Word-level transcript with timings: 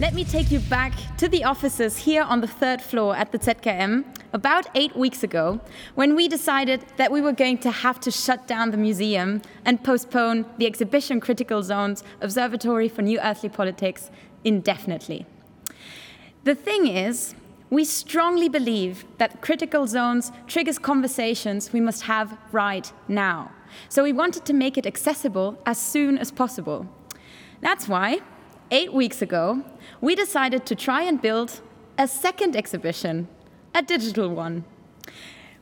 Let 0.00 0.14
me 0.14 0.24
take 0.24 0.52
you 0.52 0.60
back 0.60 0.92
to 1.18 1.28
the 1.28 1.42
offices 1.42 1.96
here 1.96 2.22
on 2.22 2.40
the 2.40 2.46
third 2.46 2.80
floor 2.80 3.16
at 3.16 3.32
the 3.32 3.38
ZKM 3.38 4.04
about 4.32 4.66
eight 4.76 4.96
weeks 4.96 5.22
ago 5.24 5.60
when 5.96 6.14
we 6.14 6.28
decided 6.28 6.84
that 6.96 7.10
we 7.10 7.20
were 7.20 7.32
going 7.32 7.58
to 7.58 7.70
have 7.70 7.98
to 8.00 8.10
shut 8.12 8.46
down 8.46 8.70
the 8.70 8.76
museum 8.76 9.42
and 9.64 9.82
postpone 9.82 10.46
the 10.58 10.66
exhibition 10.66 11.20
Critical 11.20 11.62
Zones 11.64 12.04
Observatory 12.20 12.88
for 12.88 13.02
New 13.02 13.18
Earthly 13.18 13.48
Politics 13.48 14.10
indefinitely. 14.44 15.26
The 16.44 16.54
thing 16.54 16.86
is, 16.86 17.34
we 17.70 17.84
strongly 17.84 18.48
believe 18.48 19.04
that 19.18 19.42
critical 19.42 19.86
zones 19.86 20.32
triggers 20.46 20.78
conversations 20.78 21.72
we 21.72 21.80
must 21.80 22.02
have 22.02 22.36
right 22.52 22.92
now. 23.06 23.50
So 23.88 24.02
we 24.02 24.12
wanted 24.12 24.44
to 24.46 24.52
make 24.52 24.78
it 24.78 24.86
accessible 24.86 25.60
as 25.66 25.78
soon 25.78 26.16
as 26.18 26.30
possible. 26.30 26.86
That's 27.60 27.88
why, 27.88 28.20
eight 28.70 28.92
weeks 28.92 29.20
ago, 29.20 29.62
we 30.00 30.14
decided 30.14 30.64
to 30.66 30.74
try 30.74 31.02
and 31.02 31.20
build 31.20 31.60
a 31.98 32.08
second 32.08 32.56
exhibition, 32.56 33.28
a 33.74 33.82
digital 33.82 34.30
one. 34.30 34.64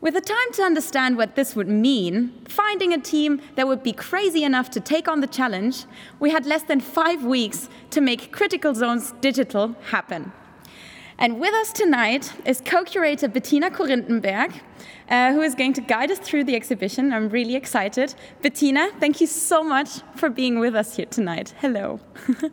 With 0.01 0.15
the 0.15 0.21
time 0.21 0.53
to 0.53 0.63
understand 0.63 1.17
what 1.17 1.35
this 1.35 1.57
would 1.57 1.69
mean, 1.69 2.45
finding 2.49 2.93
a 2.93 2.99
team 2.99 3.41
that 3.55 3.67
would 3.67 3.83
be 3.83 3.93
crazy 3.93 4.45
enough 4.45 4.71
to 4.71 4.81
take 4.81 5.09
on 5.09 5.21
the 5.21 5.27
challenge, 5.27 5.87
we 6.21 6.31
had 6.31 6.47
less 6.47 6.63
than 6.63 6.81
five 6.81 7.25
weeks 7.25 7.69
to 7.91 8.01
make 8.01 8.31
Critical 8.31 8.75
Zones 8.75 9.13
Digital 9.21 9.75
happen. 9.91 10.33
And 11.19 11.41
with 11.41 11.55
us 11.55 11.73
tonight 11.73 12.31
is 12.45 12.61
co 12.61 12.85
curator 12.85 13.27
Bettina 13.27 13.71
Korintenberg, 13.71 14.53
uh, 15.09 15.33
who 15.33 15.41
is 15.41 15.55
going 15.55 15.73
to 15.73 15.81
guide 15.81 16.11
us 16.11 16.19
through 16.19 16.45
the 16.45 16.55
exhibition. 16.55 17.11
I'm 17.11 17.31
really 17.31 17.57
excited. 17.57 18.15
Bettina, 18.43 18.91
thank 19.01 19.23
you 19.23 19.27
so 19.27 19.65
much 19.65 20.01
for 20.15 20.29
being 20.29 20.59
with 20.59 20.75
us 20.75 20.97
here 20.97 21.07
tonight. 21.07 21.55
Hello. 21.59 22.01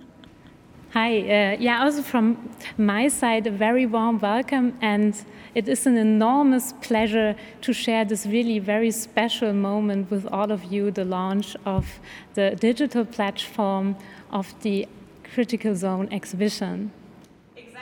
Hi, 0.92 1.18
uh, 1.18 1.58
yeah, 1.60 1.84
also 1.84 2.04
from 2.04 2.52
my 2.78 3.10
side, 3.10 3.48
a 3.48 3.52
very 3.52 3.86
warm 3.86 4.20
welcome, 4.20 4.78
and 4.80 5.14
it 5.56 5.68
is 5.68 5.86
an 5.86 5.98
enormous 5.98 6.72
pleasure 6.82 7.36
to 7.62 7.74
share 7.74 8.06
this 8.06 8.26
really 8.28 8.60
very 8.60 8.92
special 8.92 9.52
moment 9.52 10.10
with 10.10 10.26
all 10.28 10.52
of 10.52 10.66
you 10.66 10.92
the 10.92 11.04
launch 11.04 11.58
of 11.66 12.00
the 12.36 12.56
digital 12.62 13.04
platform 13.04 13.98
of 14.32 14.54
the 14.62 14.88
Critical 15.34 15.76
Zone 15.76 16.08
exhibition. 16.12 16.92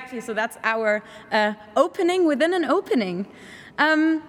Exactly, 0.02 0.22
so 0.22 0.34
that's 0.34 0.58
our 0.64 1.04
uh, 1.32 1.54
opening 1.76 2.26
within 2.26 2.56
an 2.56 2.66
opening. 2.66 3.28
Um, 3.78 4.24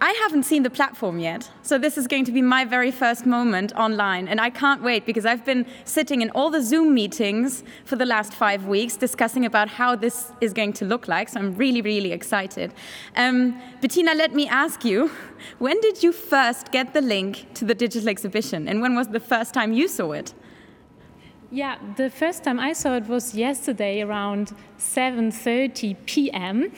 I 0.00 0.12
haven't 0.22 0.44
seen 0.44 0.62
the 0.62 0.70
platform 0.70 1.18
yet, 1.18 1.50
so 1.62 1.76
this 1.76 1.98
is 1.98 2.06
going 2.06 2.24
to 2.26 2.30
be 2.30 2.40
my 2.40 2.64
very 2.64 2.92
first 2.92 3.26
moment 3.26 3.72
online, 3.74 4.28
and 4.28 4.40
I 4.40 4.50
can't 4.50 4.80
wait 4.80 5.06
because 5.06 5.26
I've 5.26 5.44
been 5.44 5.66
sitting 5.84 6.22
in 6.22 6.30
all 6.30 6.50
the 6.50 6.62
Zoom 6.62 6.94
meetings 6.94 7.64
for 7.84 7.96
the 7.96 8.06
last 8.06 8.32
five 8.32 8.66
weeks 8.66 8.96
discussing 8.96 9.44
about 9.44 9.68
how 9.68 9.96
this 9.96 10.30
is 10.40 10.52
going 10.52 10.72
to 10.74 10.84
look 10.84 11.08
like, 11.08 11.30
so 11.30 11.40
I'm 11.40 11.56
really, 11.56 11.82
really 11.82 12.12
excited. 12.12 12.72
Um, 13.16 13.60
Bettina, 13.80 14.14
let 14.14 14.34
me 14.34 14.46
ask 14.46 14.84
you, 14.84 15.10
when 15.58 15.80
did 15.80 16.00
you 16.00 16.12
first 16.12 16.70
get 16.70 16.94
the 16.94 17.00
link 17.00 17.52
to 17.54 17.64
the 17.64 17.74
digital 17.74 18.08
exhibition, 18.08 18.68
and 18.68 18.80
when 18.80 18.94
was 18.94 19.08
the 19.08 19.20
first 19.20 19.52
time 19.52 19.72
you 19.72 19.88
saw 19.88 20.12
it? 20.12 20.32
Yeah, 21.54 21.78
the 21.94 22.10
first 22.10 22.42
time 22.42 22.58
I 22.58 22.72
saw 22.72 22.96
it 22.96 23.06
was 23.06 23.32
yesterday 23.32 24.02
around 24.02 24.52
7:30 24.80 25.94
p.m. 26.04 26.72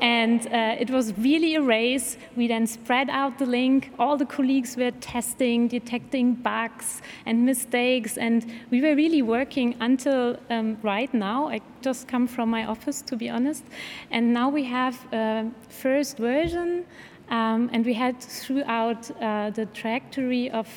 and 0.00 0.46
uh, 0.46 0.76
it 0.78 0.88
was 0.88 1.12
really 1.18 1.56
a 1.56 1.60
race. 1.60 2.16
We 2.36 2.46
then 2.46 2.68
spread 2.68 3.10
out 3.10 3.38
the 3.38 3.46
link. 3.46 3.90
All 3.98 4.16
the 4.16 4.24
colleagues 4.24 4.76
were 4.76 4.92
testing, 5.00 5.66
detecting 5.66 6.34
bugs 6.34 7.02
and 7.26 7.44
mistakes, 7.44 8.16
and 8.16 8.46
we 8.70 8.80
were 8.80 8.94
really 8.94 9.22
working 9.22 9.74
until 9.80 10.36
um, 10.48 10.76
right 10.82 11.12
now. 11.12 11.48
I 11.48 11.60
just 11.82 12.06
come 12.06 12.28
from 12.28 12.48
my 12.50 12.66
office, 12.66 13.02
to 13.02 13.16
be 13.16 13.28
honest, 13.28 13.64
and 14.12 14.32
now 14.32 14.48
we 14.48 14.62
have 14.62 14.94
a 15.12 15.50
first 15.68 16.18
version. 16.18 16.84
Um, 17.30 17.70
and 17.72 17.86
we 17.86 17.94
had 17.94 18.20
throughout 18.20 19.10
uh, 19.10 19.48
the 19.48 19.64
trajectory 19.72 20.50
of 20.50 20.68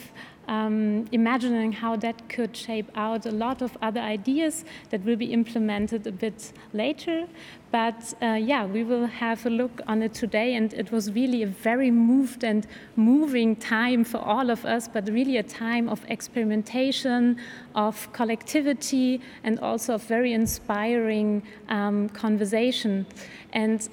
um, 0.47 1.05
imagining 1.11 1.71
how 1.71 1.95
that 1.97 2.29
could 2.29 2.55
shape 2.55 2.89
out 2.95 3.25
a 3.25 3.31
lot 3.31 3.61
of 3.61 3.77
other 3.81 3.99
ideas 3.99 4.65
that 4.89 5.03
will 5.03 5.15
be 5.15 5.33
implemented 5.33 6.07
a 6.07 6.11
bit 6.11 6.53
later. 6.73 7.27
But 7.71 8.13
uh, 8.21 8.39
yeah, 8.41 8.65
we 8.65 8.83
will 8.83 9.07
have 9.07 9.45
a 9.45 9.49
look 9.49 9.81
on 9.87 10.01
it 10.01 10.13
today, 10.13 10.55
and 10.55 10.73
it 10.73 10.91
was 10.91 11.11
really 11.11 11.43
a 11.43 11.47
very 11.47 11.91
moved 11.91 12.43
and 12.43 12.65
moving 12.95 13.55
time 13.57 14.05
for 14.05 14.19
all 14.19 14.49
of 14.49 14.65
us, 14.65 14.87
but 14.87 15.09
really 15.09 15.37
a 15.37 15.43
time 15.43 15.89
of 15.89 16.05
experimentation, 16.07 17.37
of 17.75 18.11
collectivity, 18.13 19.21
and 19.43 19.59
also 19.59 19.95
of 19.95 20.03
very 20.03 20.31
inspiring 20.31 21.43
um, 21.67 22.07
conversation. 22.09 23.05
And 23.51 23.87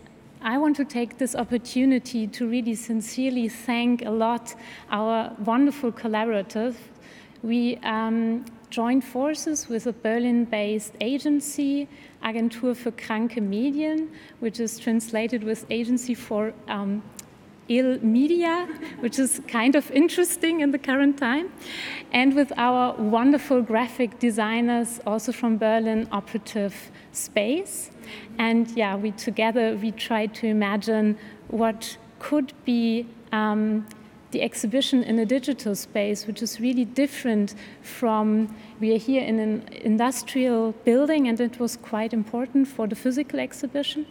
I 0.46 0.58
want 0.58 0.76
to 0.76 0.84
take 0.84 1.16
this 1.16 1.34
opportunity 1.34 2.26
to 2.26 2.46
really 2.46 2.74
sincerely 2.74 3.48
thank 3.48 4.04
a 4.04 4.10
lot 4.10 4.54
our 4.90 5.34
wonderful 5.38 5.90
collaborators. 5.90 6.74
We 7.42 7.78
um, 7.78 8.44
joined 8.68 9.04
forces 9.04 9.70
with 9.70 9.86
a 9.86 9.94
Berlin 9.94 10.44
based 10.44 10.96
agency, 11.00 11.88
Agentur 12.22 12.74
für 12.74 12.92
kranke 12.92 13.40
Medien, 13.40 14.08
which 14.40 14.60
is 14.60 14.78
translated 14.78 15.42
with 15.42 15.64
Agency 15.70 16.14
for 16.14 16.52
um, 16.68 17.02
ill 17.68 17.98
media, 18.02 18.68
which 19.00 19.18
is 19.18 19.40
kind 19.48 19.74
of 19.74 19.90
interesting 19.90 20.60
in 20.60 20.70
the 20.70 20.78
current 20.78 21.18
time, 21.18 21.50
and 22.12 22.34
with 22.34 22.52
our 22.56 22.94
wonderful 22.94 23.62
graphic 23.62 24.18
designers, 24.18 25.00
also 25.06 25.32
from 25.32 25.56
Berlin, 25.58 26.08
Operative 26.12 26.74
Space. 27.12 27.90
And 28.38 28.70
yeah, 28.72 28.96
we 28.96 29.12
together 29.12 29.76
we 29.76 29.92
try 29.92 30.26
to 30.26 30.46
imagine 30.46 31.18
what 31.48 31.96
could 32.18 32.52
be 32.64 33.06
um, 33.32 33.86
the 34.34 34.42
exhibition 34.42 35.04
in 35.04 35.18
a 35.20 35.24
digital 35.24 35.74
space, 35.76 36.26
which 36.26 36.42
is 36.42 36.60
really 36.60 36.84
different 36.84 37.54
from 37.82 38.54
we 38.80 38.92
are 38.92 38.98
here 38.98 39.22
in 39.22 39.38
an 39.38 39.62
industrial 39.82 40.72
building, 40.84 41.28
and 41.28 41.40
it 41.40 41.58
was 41.60 41.76
quite 41.76 42.12
important 42.12 42.66
for 42.66 42.88
the 42.88 42.96
physical 42.96 43.38
exhibition. 43.38 44.04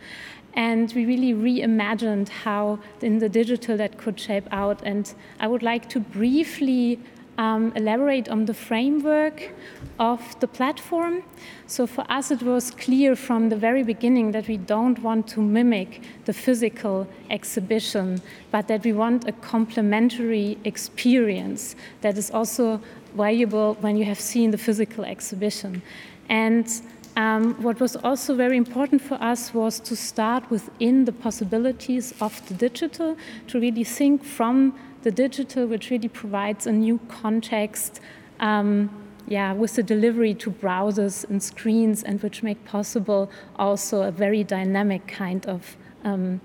And 0.55 0.93
we 0.93 1.05
really 1.05 1.33
reimagined 1.33 2.29
how 2.29 2.79
in 3.01 3.19
the 3.19 3.27
digital 3.27 3.75
that 3.77 3.97
could 3.97 4.17
shape 4.19 4.47
out. 4.51 4.81
And 4.83 5.13
I 5.39 5.47
would 5.47 5.63
like 5.63 5.89
to 5.89 5.99
briefly 5.99 6.99
um, 7.37 7.73
elaborate 7.75 8.29
on 8.29 8.45
the 8.45 8.53
framework 8.53 9.51
of 9.99 10.39
the 10.39 10.47
platform. 10.47 11.23
So 11.67 11.87
for 11.87 12.05
us, 12.09 12.31
it 12.31 12.43
was 12.43 12.71
clear 12.71 13.15
from 13.15 13.49
the 13.49 13.55
very 13.55 13.83
beginning 13.83 14.31
that 14.31 14.47
we 14.47 14.57
don't 14.57 14.99
want 14.99 15.27
to 15.29 15.41
mimic 15.41 16.01
the 16.25 16.33
physical 16.33 17.07
exhibition, 17.29 18.21
but 18.51 18.67
that 18.67 18.83
we 18.83 18.93
want 18.93 19.27
a 19.27 19.31
complementary 19.31 20.57
experience 20.63 21.75
that 22.01 22.17
is 22.17 22.31
also 22.31 22.79
valuable 23.15 23.75
when 23.81 23.95
you 23.97 24.05
have 24.05 24.19
seen 24.19 24.51
the 24.51 24.57
physical 24.57 25.05
exhibition. 25.05 25.81
And 26.29 26.67
um, 27.15 27.61
what 27.61 27.79
was 27.79 27.95
also 27.97 28.35
very 28.35 28.57
important 28.57 29.01
for 29.01 29.15
us 29.15 29.53
was 29.53 29.79
to 29.81 29.95
start 29.95 30.49
within 30.49 31.05
the 31.05 31.11
possibilities 31.11 32.13
of 32.19 32.45
the 32.47 32.53
digital, 32.53 33.15
to 33.47 33.59
really 33.59 33.83
think 33.83 34.23
from 34.23 34.77
the 35.03 35.11
digital, 35.11 35.67
which 35.67 35.89
really 35.89 36.07
provides 36.07 36.65
a 36.65 36.71
new 36.71 36.99
context. 37.07 37.99
Um, 38.39 38.89
yeah, 39.27 39.53
with 39.53 39.75
the 39.75 39.83
delivery 39.83 40.33
to 40.35 40.51
browsers 40.51 41.23
and 41.29 41.41
screens, 41.41 42.03
and 42.03 42.21
which 42.21 42.43
make 42.43 42.65
possible 42.65 43.29
also 43.55 44.01
a 44.01 44.11
very 44.11 44.43
dynamic 44.43 45.07
kind 45.07 45.45
of 45.45 45.77
um, 46.03 46.41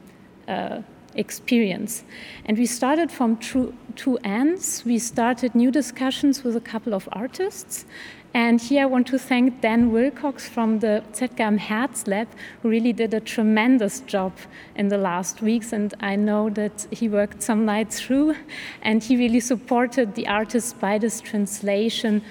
uh, 0.47 0.83
experience. 1.15 2.05
And 2.45 2.57
we 2.57 2.67
started 2.67 3.11
from 3.11 3.37
two, 3.39 3.75
two 3.97 4.19
ends. 4.19 4.85
We 4.87 4.99
started 4.99 5.55
new 5.55 5.71
discussions 5.71 6.45
with 6.45 6.57
a 6.57 6.61
couple 6.61 6.95
of 6.95 7.09
artists, 7.13 7.85
and 8.35 8.61
here 8.61 8.83
I 8.83 8.87
want 8.87 9.07
to 9.09 9.19
thank 9.19 9.61
Dan 9.63 9.91
Wilcox 9.91 10.49
from 10.49 10.81
the 10.81 11.03
ZKM 11.13 11.59
Hertz 11.59 12.07
Lab, 12.07 12.29
who 12.63 12.69
really 12.69 12.93
did 12.93 13.15
a 13.15 13.21
tremendous 13.21 14.01
job 14.01 14.33
in 14.77 14.89
the 14.89 14.99
last 14.99 15.41
weeks. 15.41 15.73
And 15.73 15.95
I 16.01 16.17
know 16.17 16.51
that 16.51 16.87
he 16.91 17.09
worked 17.09 17.43
some 17.43 17.65
nights 17.65 18.01
through, 18.01 18.37
and 18.83 19.03
he 19.03 19.17
really 19.17 19.41
supported 19.41 20.15
the 20.15 20.27
artists 20.27 20.73
by 20.73 20.99
this 20.99 21.21
translation 21.21 22.23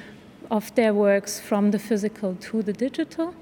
of 0.52 0.74
their 0.76 0.94
works 0.94 1.40
from 1.40 1.72
the 1.72 1.80
physical 1.80 2.36
to 2.36 2.62
the 2.62 2.74
digital. 2.74 3.34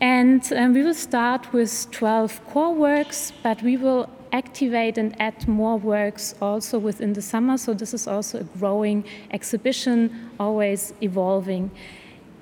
And 0.00 0.52
um, 0.52 0.74
we 0.74 0.82
will 0.82 0.94
start 0.94 1.52
with 1.52 1.90
12 1.90 2.44
core 2.46 2.74
works, 2.74 3.32
but 3.42 3.62
we 3.62 3.76
will 3.76 4.08
activate 4.34 4.98
and 4.98 5.18
add 5.20 5.46
more 5.46 5.78
works 5.78 6.34
also 6.42 6.78
within 6.78 7.12
the 7.12 7.22
summer. 7.22 7.56
So 7.56 7.72
this 7.72 7.94
is 7.94 8.08
also 8.08 8.40
a 8.40 8.44
growing 8.58 9.04
exhibition, 9.30 10.30
always 10.40 10.92
evolving. 11.00 11.70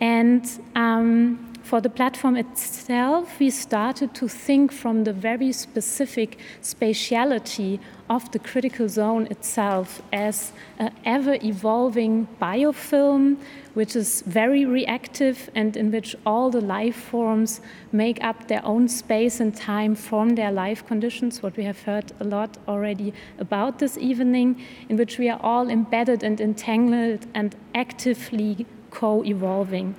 And 0.00 0.44
um, 0.75 1.52
for 1.62 1.81
the 1.81 1.88
platform 1.88 2.37
itself, 2.37 3.38
we 3.38 3.49
started 3.49 4.14
to 4.14 4.29
think 4.29 4.73
from 4.73 5.05
the 5.05 5.12
very 5.12 5.53
specific 5.53 6.38
spatiality 6.61 7.79
of 8.11 8.31
the 8.32 8.38
critical 8.38 8.88
zone 8.88 9.26
itself 9.31 10.03
as 10.12 10.53
an 10.79 10.93
ever 11.05 11.38
evolving 11.43 12.26
biofilm, 12.41 13.38
which 13.75 13.97
is 13.97 14.23
very 14.26 14.64
reactive 14.64 15.49
and 15.55 15.76
in 15.76 15.91
which 15.91 16.17
all 16.26 16.50
the 16.50 16.61
life 16.61 16.97
forms 16.97 17.61
make 17.93 18.23
up 18.23 18.49
their 18.49 18.65
own 18.67 18.88
space 18.88 19.41
and 19.41 19.56
time, 19.56 19.94
form 19.94 20.35
their 20.35 20.53
life 20.53 20.85
conditions, 20.87 21.43
what 21.43 21.56
we 21.56 21.65
have 21.65 21.81
heard 21.82 22.12
a 22.20 22.25
lot 22.25 22.58
already 22.67 23.15
about 23.38 23.79
this 23.79 23.97
evening, 23.97 24.61
in 24.88 24.97
which 24.97 25.17
we 25.19 25.29
are 25.29 25.41
all 25.43 25.70
embedded 25.70 26.23
and 26.23 26.41
entangled 26.41 27.26
and 27.35 27.55
actively 27.75 28.67
co 28.91 29.25
evolving. 29.25 29.94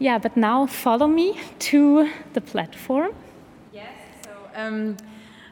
Yeah, 0.00 0.16
but 0.16 0.34
now 0.34 0.64
follow 0.64 1.06
me 1.06 1.38
to 1.58 2.10
the 2.32 2.40
platform. 2.40 3.12
Yes, 3.70 3.92
so 4.24 4.30
um, 4.54 4.96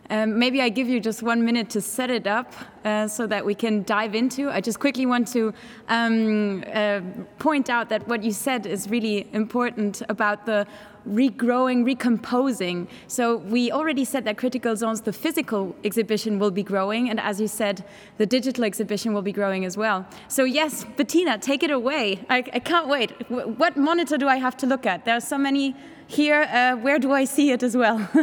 um, 0.09 0.39
maybe 0.39 0.63
I 0.63 0.71
give 0.71 0.89
you 0.89 1.01
just 1.01 1.23
one 1.23 1.45
minute 1.45 1.69
to 1.71 1.83
set 1.83 2.09
it 2.09 2.27
up 2.27 2.55
uh, 2.89 3.07
so 3.09 3.27
that 3.27 3.45
we 3.45 3.55
can 3.55 3.83
dive 3.85 4.15
into. 4.15 4.51
I 4.51 4.61
just 4.61 4.81
quickly 4.81 5.07
want 5.07 5.29
to 5.29 5.53
um, 5.89 6.65
uh, 6.75 7.01
point 7.39 7.69
out 7.69 7.89
that 7.93 8.07
what 8.09 8.23
you 8.23 8.33
said 8.33 8.67
is 8.67 8.89
really 8.89 9.29
important 9.33 10.03
about 10.09 10.47
the 10.47 10.67
regrowing, 11.09 11.85
recomposing. 11.85 12.89
So 13.07 13.37
we 13.55 13.73
already 13.79 14.05
said 14.05 14.25
that 14.25 14.37
Critical 14.37 14.75
Zones, 14.77 15.01
the 15.03 15.13
physical 15.13 15.75
exhibition 15.85 16.39
will 16.39 16.51
be 16.51 16.63
growing, 16.63 17.09
and 17.11 17.19
as 17.21 17.41
you 17.41 17.49
said, 17.49 17.85
the 18.19 18.27
digital 18.27 18.65
exhibition 18.65 19.15
will 19.15 19.27
be 19.33 19.33
growing 19.33 19.65
as 19.65 19.77
well. 19.77 20.07
So 20.29 20.45
yes, 20.45 20.85
Bettina, 20.97 21.39
take 21.39 21.63
it 21.63 21.71
away. 21.71 22.25
I, 22.29 22.39
I 22.59 22.61
can't 22.71 22.89
wait. 22.89 23.11
W 23.29 23.49
what 23.63 23.77
monitor 23.77 24.17
do 24.19 24.29
I 24.29 24.39
have 24.47 24.57
to 24.63 24.67
look 24.67 24.85
at? 24.93 25.05
There 25.05 25.17
are 25.21 25.27
so 25.35 25.39
many 25.49 25.75
here. 26.19 26.43
Uh, 26.43 26.77
where 26.85 26.99
do 26.99 27.09
I 27.21 27.25
see 27.35 27.47
it 27.55 27.63
as 27.63 27.75
well? 27.83 27.99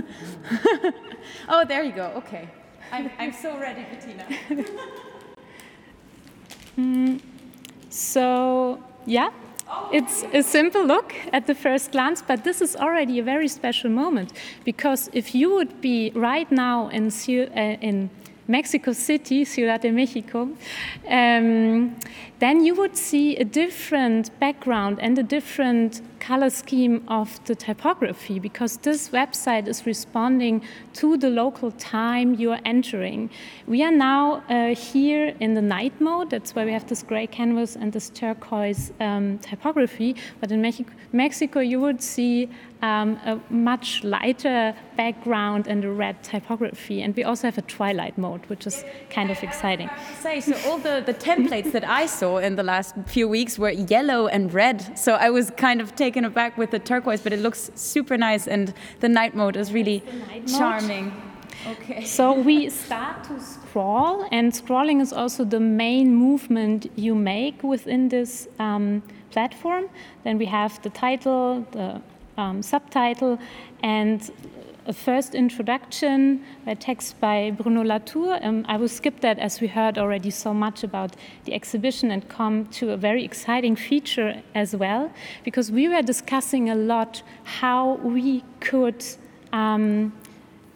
Oh, 1.47 1.65
there 1.65 1.83
you 1.83 1.91
go. 1.91 2.07
Okay. 2.21 2.47
I'm, 2.91 3.09
I'm 3.19 3.33
so 3.33 3.57
ready, 3.59 3.85
Bettina. 3.91 4.25
mm, 6.77 7.21
so, 7.89 8.81
yeah, 9.05 9.29
it's 9.91 10.23
a 10.33 10.41
simple 10.41 10.85
look 10.85 11.13
at 11.33 11.47
the 11.47 11.55
first 11.55 11.91
glance, 11.91 12.21
but 12.21 12.43
this 12.43 12.61
is 12.61 12.75
already 12.75 13.19
a 13.19 13.23
very 13.23 13.47
special 13.47 13.89
moment 13.89 14.33
because 14.63 15.09
if 15.13 15.33
you 15.33 15.53
would 15.55 15.81
be 15.81 16.11
right 16.15 16.51
now 16.51 16.89
in, 16.89 17.07
uh, 17.07 17.59
in 17.81 18.09
Mexico 18.47 18.93
City, 18.93 19.43
Ciudad 19.43 19.81
de 19.81 19.91
Mexico, 19.91 20.49
um, 21.09 21.95
then 22.39 22.65
you 22.65 22.75
would 22.75 22.95
see 22.95 23.35
a 23.37 23.43
different 23.43 24.37
background 24.39 24.99
and 25.01 25.17
a 25.17 25.23
different 25.23 26.01
color 26.19 26.49
scheme 26.49 27.03
of 27.07 27.39
the 27.45 27.55
typography 27.55 28.39
because 28.39 28.77
this 28.77 29.09
website 29.09 29.67
is 29.67 29.85
responding 29.85 30.61
to 30.93 31.17
the 31.17 31.29
local 31.29 31.71
time 31.71 32.33
you 32.33 32.51
are 32.51 32.59
entering. 32.65 33.29
We 33.67 33.83
are 33.83 33.91
now 33.91 34.43
uh, 34.49 34.75
here 34.75 35.35
in 35.39 35.53
the 35.53 35.61
night 35.61 35.99
mode, 36.01 36.29
that's 36.29 36.53
why 36.55 36.65
we 36.65 36.73
have 36.73 36.87
this 36.87 37.03
gray 37.03 37.27
canvas 37.27 37.75
and 37.75 37.93
this 37.93 38.09
turquoise 38.09 38.91
um, 38.99 39.37
typography, 39.39 40.15
but 40.39 40.51
in 40.51 40.61
Mexico, 40.61 40.91
Mexico 41.11 41.59
you 41.61 41.79
would 41.79 42.01
see 42.01 42.49
um, 42.81 43.17
a 43.25 43.39
much 43.49 44.03
lighter 44.03 44.75
background 44.97 45.67
and 45.67 45.83
a 45.83 45.91
red 45.91 46.21
typography. 46.23 47.01
And 47.01 47.15
we 47.15 47.23
also 47.23 47.47
have 47.47 47.57
a 47.57 47.63
twilight 47.63 48.17
mode, 48.17 48.45
which 48.47 48.67
is 48.67 48.83
kind 49.09 49.31
of 49.31 49.41
exciting. 49.43 49.89
Say, 50.21 50.41
so 50.41 50.55
all 50.65 50.77
the, 50.77 51.03
the 51.05 51.13
templates 51.13 51.71
that 51.71 51.87
I 51.87 52.05
saw 52.05 52.37
in 52.37 52.55
the 52.55 52.63
last 52.63 52.95
few 53.07 53.27
weeks 53.27 53.57
were 53.57 53.71
yellow 53.71 54.27
and 54.27 54.53
red. 54.53 54.97
So 54.97 55.13
I 55.13 55.29
was 55.29 55.51
kind 55.51 55.81
of 55.81 55.95
taken 55.95 56.25
aback 56.25 56.57
with 56.57 56.71
the 56.71 56.79
turquoise, 56.79 57.21
but 57.21 57.33
it 57.33 57.39
looks 57.39 57.71
super 57.75 58.17
nice, 58.17 58.47
and 58.47 58.73
the 58.99 59.09
night 59.09 59.35
mode 59.35 59.55
is 59.55 59.71
really 59.71 60.03
charming. 60.47 61.11
Okay. 61.67 62.05
So 62.05 62.33
we 62.33 62.69
start 62.69 63.23
to 63.25 63.39
scroll, 63.39 64.27
and 64.31 64.51
scrolling 64.51 65.01
is 65.01 65.11
also 65.11 65.43
the 65.43 65.59
main 65.59 66.13
movement 66.15 66.91
you 66.95 67.15
make 67.15 67.63
within 67.63 68.09
this 68.09 68.47
um, 68.59 69.01
platform. 69.31 69.89
Then 70.23 70.37
we 70.37 70.45
have 70.45 70.79
the 70.83 70.91
title, 70.91 71.65
the 71.71 72.01
um, 72.37 72.61
subtitle, 72.61 73.39
and 73.83 74.31
a 74.87 74.93
first 74.93 75.33
introduction 75.33 76.43
by 76.63 76.75
text 76.75 77.19
by 77.19 77.51
Bruno 77.51 77.83
Latour. 77.83 78.37
Um, 78.43 78.65
I 78.67 78.77
will 78.77 78.87
skip 78.87 79.21
that 79.21 79.39
as 79.39 79.59
we 79.59 79.67
heard 79.67 79.97
already 79.97 80.29
so 80.29 80.53
much 80.53 80.83
about 80.83 81.15
the 81.45 81.53
exhibition 81.53 82.11
and 82.11 82.27
come 82.29 82.67
to 82.67 82.91
a 82.91 82.97
very 82.97 83.23
exciting 83.23 83.75
feature 83.75 84.43
as 84.53 84.75
well, 84.75 85.11
because 85.43 85.71
we 85.71 85.87
were 85.87 86.03
discussing 86.03 86.69
a 86.69 86.75
lot 86.75 87.23
how 87.43 87.95
we 88.03 88.43
could 88.59 89.03
um, 89.53 90.13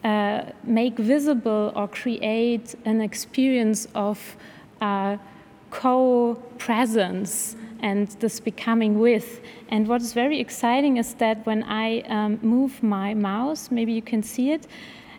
uh, 0.02 0.42
make 0.64 0.98
visible 0.98 1.72
or 1.76 1.86
create 1.86 2.74
an 2.84 3.00
experience 3.00 3.86
of 3.94 4.36
uh, 4.80 5.16
co 5.70 6.34
presence 6.58 7.54
and 7.82 8.08
this 8.20 8.40
becoming 8.40 8.98
with. 8.98 9.40
And 9.68 9.88
what 9.88 10.00
is 10.02 10.12
very 10.12 10.40
exciting 10.40 10.96
is 10.96 11.14
that 11.14 11.44
when 11.46 11.62
I 11.64 12.00
um, 12.02 12.38
move 12.42 12.82
my 12.82 13.14
mouse, 13.14 13.70
maybe 13.70 13.92
you 13.92 14.02
can 14.02 14.22
see 14.22 14.52
it, 14.52 14.66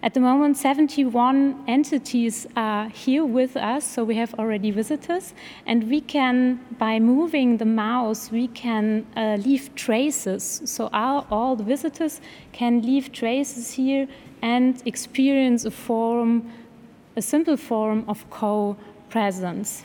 at 0.03 0.15
the 0.15 0.19
moment, 0.19 0.57
71 0.57 1.63
entities 1.67 2.47
are 2.55 2.89
here 2.89 3.23
with 3.23 3.55
us, 3.55 3.85
so 3.85 4.03
we 4.03 4.15
have 4.15 4.33
already 4.39 4.71
visitors, 4.71 5.35
and 5.67 5.87
we 5.91 6.01
can, 6.01 6.59
by 6.79 6.99
moving 6.99 7.57
the 7.57 7.65
mouse, 7.65 8.31
we 8.31 8.47
can 8.47 9.05
uh, 9.15 9.37
leave 9.39 9.75
traces. 9.75 10.63
So 10.65 10.89
our, 10.91 11.27
all 11.29 11.55
the 11.55 11.63
visitors 11.63 12.19
can 12.51 12.81
leave 12.81 13.11
traces 13.11 13.73
here 13.73 14.07
and 14.41 14.81
experience 14.87 15.65
a 15.65 15.71
form, 15.71 16.51
a 17.15 17.21
simple 17.21 17.55
form 17.55 18.03
of 18.07 18.27
co-presence 18.31 19.83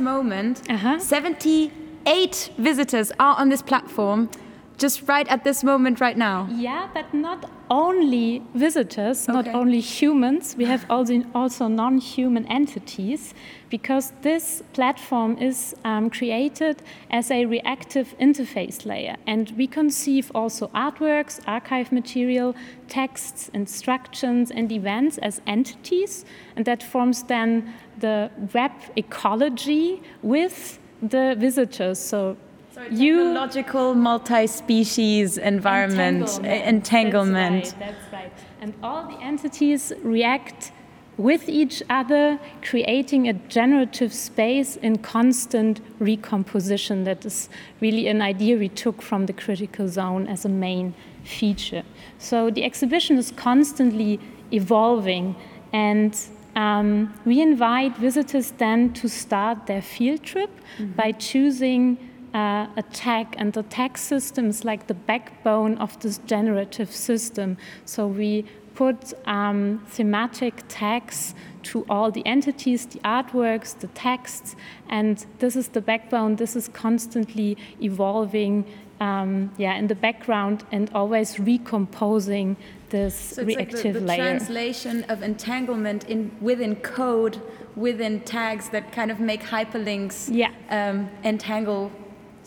moment, 0.00 0.62
uh-huh. 0.70 0.98
78 0.98 2.50
visitors 2.58 3.12
are 3.18 3.36
on 3.36 3.48
this 3.48 3.62
platform 3.62 4.30
just 4.78 5.08
right 5.08 5.26
at 5.28 5.44
this 5.44 5.64
moment 5.64 6.00
right 6.00 6.16
now. 6.16 6.48
Yeah, 6.50 6.88
but 6.94 7.12
not 7.12 7.50
only 7.70 8.42
visitors, 8.54 9.28
okay. 9.28 9.32
not 9.32 9.54
only 9.54 9.80
humans, 9.80 10.54
we 10.56 10.64
have 10.64 10.84
also, 10.90 11.22
also 11.34 11.68
non 11.68 11.98
human 11.98 12.46
entities 12.46 13.34
because 13.70 14.12
this 14.22 14.62
platform 14.72 15.36
is 15.38 15.74
um, 15.84 16.10
created 16.10 16.82
as 17.10 17.30
a 17.30 17.44
reactive 17.44 18.14
interface 18.18 18.86
layer. 18.86 19.16
And 19.26 19.50
we 19.56 19.66
conceive 19.66 20.32
also 20.34 20.68
artworks, 20.68 21.40
archive 21.46 21.92
material, 21.92 22.54
texts, 22.88 23.50
instructions, 23.52 24.50
and 24.50 24.72
events 24.72 25.18
as 25.18 25.40
entities. 25.46 26.24
And 26.56 26.64
that 26.64 26.82
forms 26.82 27.24
then 27.24 27.74
the 27.98 28.30
web 28.54 28.72
ecology 28.96 30.02
with 30.22 30.78
the 31.02 31.36
visitors. 31.38 31.98
So 31.98 32.36
so 32.78 32.94
you 32.94 33.32
logical 33.32 33.94
multi-species 33.94 35.36
environment 35.38 36.28
entanglement. 36.44 36.68
entanglement. 36.68 37.64
That's, 37.64 37.72
right, 37.74 37.80
that's 37.80 38.12
right. 38.12 38.32
And 38.60 38.74
all 38.82 39.08
the 39.08 39.18
entities 39.20 39.92
react 40.02 40.70
with 41.16 41.48
each 41.48 41.82
other, 41.90 42.38
creating 42.62 43.28
a 43.28 43.32
generative 43.32 44.14
space 44.14 44.76
in 44.76 44.98
constant 44.98 45.80
recomposition. 45.98 47.02
That 47.02 47.26
is 47.26 47.48
really 47.80 48.06
an 48.06 48.22
idea 48.22 48.56
we 48.56 48.68
took 48.68 49.02
from 49.02 49.26
the 49.26 49.32
critical 49.32 49.88
zone 49.88 50.28
as 50.28 50.44
a 50.44 50.48
main 50.48 50.94
feature. 51.24 51.82
So 52.18 52.48
the 52.50 52.62
exhibition 52.62 53.18
is 53.18 53.32
constantly 53.32 54.20
evolving, 54.52 55.34
and 55.72 56.16
um, 56.54 57.12
we 57.24 57.40
invite 57.40 57.96
visitors 57.96 58.52
then 58.52 58.92
to 58.92 59.08
start 59.08 59.66
their 59.66 59.82
field 59.82 60.22
trip 60.22 60.50
mm 60.50 60.86
-hmm. 60.86 60.96
by 60.96 61.12
choosing 61.32 61.98
uh, 62.34 62.66
a 62.76 62.82
tag, 62.92 63.34
and 63.38 63.52
the 63.52 63.62
tag 63.62 63.96
system 63.98 64.48
is 64.48 64.64
like 64.64 64.86
the 64.86 64.94
backbone 64.94 65.78
of 65.78 65.98
this 66.00 66.18
generative 66.26 66.90
system. 66.90 67.56
So 67.84 68.06
we 68.06 68.44
put 68.74 69.12
um, 69.26 69.82
thematic 69.88 70.62
tags 70.68 71.34
to 71.64 71.84
all 71.88 72.12
the 72.12 72.24
entities, 72.24 72.86
the 72.86 73.00
artworks, 73.00 73.76
the 73.78 73.88
texts, 73.88 74.54
and 74.88 75.26
this 75.40 75.56
is 75.56 75.68
the 75.68 75.80
backbone. 75.80 76.36
This 76.36 76.54
is 76.54 76.68
constantly 76.68 77.56
evolving, 77.82 78.64
um, 79.00 79.50
yeah, 79.58 79.74
in 79.74 79.88
the 79.88 79.96
background 79.96 80.64
and 80.70 80.90
always 80.94 81.40
recomposing 81.40 82.56
this 82.90 83.14
so 83.14 83.42
reactive 83.42 83.84
like 83.84 83.94
the, 83.94 84.00
the 84.00 84.06
layer. 84.06 84.16
translation 84.16 85.04
of 85.08 85.22
entanglement 85.22 86.04
in 86.04 86.30
within 86.40 86.76
code, 86.76 87.40
within 87.74 88.20
tags 88.20 88.68
that 88.68 88.92
kind 88.92 89.10
of 89.10 89.18
make 89.18 89.42
hyperlinks 89.42 90.28
yeah. 90.30 90.52
um, 90.70 91.10
entangle 91.24 91.90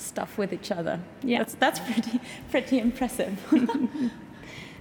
stuff 0.01 0.37
with 0.37 0.53
each 0.53 0.71
other. 0.71 0.99
Yeah. 1.23 1.39
That's, 1.39 1.55
that's 1.55 1.79
pretty, 1.79 2.19
pretty 2.51 2.79
impressive. 2.79 3.39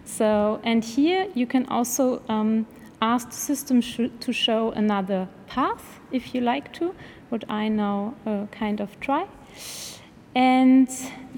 so, 0.04 0.60
and 0.64 0.84
here 0.84 1.28
you 1.34 1.46
can 1.46 1.66
also 1.66 2.22
um, 2.28 2.66
ask 3.00 3.30
the 3.30 3.36
system 3.36 3.80
sh 3.80 4.00
to 4.20 4.32
show 4.32 4.70
another 4.72 5.28
path 5.46 6.00
if 6.12 6.34
you 6.34 6.40
like 6.40 6.72
to, 6.74 6.94
what 7.28 7.44
I 7.48 7.68
now 7.68 8.14
uh, 8.26 8.46
kind 8.50 8.80
of 8.80 8.98
try. 9.00 9.26
And 10.34 10.88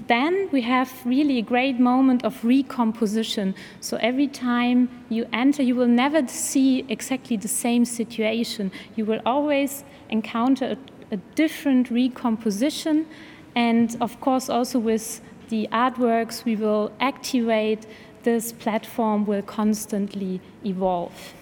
then 0.07 0.49
we 0.51 0.61
have 0.61 0.91
really 1.05 1.39
a 1.39 1.41
great 1.41 1.79
moment 1.79 2.23
of 2.23 2.43
recomposition. 2.43 3.55
So 3.79 3.97
every 3.97 4.27
time 4.27 4.89
you 5.09 5.27
enter, 5.33 5.63
you 5.63 5.75
will 5.75 5.87
never 5.87 6.27
see 6.27 6.85
exactly 6.89 7.37
the 7.37 7.47
same 7.47 7.85
situation. 7.85 8.71
You 8.95 9.05
will 9.05 9.21
always 9.25 9.83
encounter 10.09 10.77
a, 11.11 11.15
a 11.15 11.17
different 11.35 11.89
recomposition. 11.89 13.07
And 13.55 13.95
of 14.01 14.19
course, 14.19 14.49
also 14.49 14.79
with 14.79 15.21
the 15.49 15.67
artworks 15.71 16.45
we 16.45 16.55
will 16.55 16.91
activate, 16.99 17.85
this 18.23 18.51
platform 18.51 19.25
will 19.25 19.41
constantly 19.41 20.41
evolve. 20.65 21.33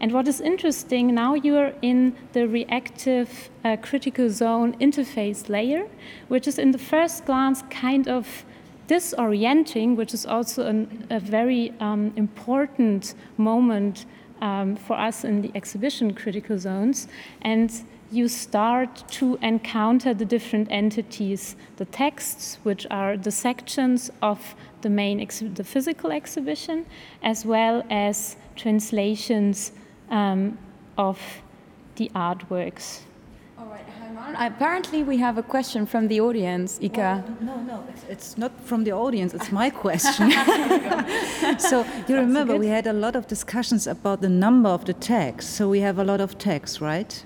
And 0.00 0.12
what 0.12 0.28
is 0.28 0.40
interesting, 0.40 1.14
now 1.14 1.34
you're 1.34 1.72
in 1.80 2.14
the 2.32 2.46
reactive 2.48 3.50
uh, 3.64 3.76
critical 3.80 4.28
zone 4.28 4.76
interface 4.78 5.48
layer, 5.48 5.86
which 6.28 6.48
is 6.48 6.58
in 6.58 6.72
the 6.72 6.78
first 6.78 7.24
glance 7.24 7.62
kind 7.70 8.08
of 8.08 8.44
disorienting, 8.88 9.96
which 9.96 10.12
is 10.12 10.26
also 10.26 10.66
an, 10.66 11.06
a 11.10 11.20
very 11.20 11.72
um, 11.80 12.12
important 12.16 13.14
moment 13.36 14.04
um, 14.40 14.76
for 14.76 14.98
us 14.98 15.24
in 15.24 15.40
the 15.42 15.50
exhibition 15.54 16.12
critical 16.12 16.58
zones. 16.58 17.08
And 17.42 17.72
you 18.14 18.28
start 18.28 19.04
to 19.08 19.36
encounter 19.42 20.14
the 20.14 20.24
different 20.24 20.68
entities, 20.70 21.56
the 21.76 21.84
texts, 21.86 22.58
which 22.62 22.86
are 22.90 23.16
the 23.16 23.30
sections 23.30 24.10
of 24.22 24.54
the 24.82 24.90
main, 24.90 25.18
the 25.54 25.64
physical 25.64 26.12
exhibition, 26.12 26.86
as 27.22 27.44
well 27.44 27.82
as 27.90 28.36
translations 28.54 29.72
um, 30.10 30.56
of 30.96 31.18
the 31.96 32.10
artworks. 32.14 33.00
All 33.58 33.66
right, 33.66 33.86
hang 34.00 34.16
on. 34.16 34.36
Apparently, 34.36 35.02
we 35.02 35.16
have 35.18 35.38
a 35.38 35.42
question 35.42 35.84
from 35.86 36.06
the 36.08 36.20
audience, 36.20 36.78
Ika. 36.80 37.24
Well, 37.26 37.36
no, 37.40 37.56
no, 37.62 37.84
it's, 37.88 38.04
it's, 38.08 38.38
not 38.38 38.52
from 38.60 38.84
the 38.84 38.92
audience, 38.92 39.34
it's 39.34 39.50
my 39.50 39.70
question. 39.84 40.30
so, 41.58 41.84
you 42.08 42.14
remember, 42.16 42.56
we 42.56 42.68
had 42.68 42.86
a 42.86 42.92
lot 42.92 43.16
of 43.16 43.26
discussions 43.26 43.86
about 43.86 44.20
the 44.20 44.28
number 44.28 44.68
of 44.68 44.84
the 44.84 44.92
tags. 44.92 45.46
So, 45.48 45.68
we 45.68 45.80
have 45.80 45.98
a 45.98 46.04
lot 46.04 46.20
of 46.20 46.38
tags, 46.38 46.80
right? 46.80 47.24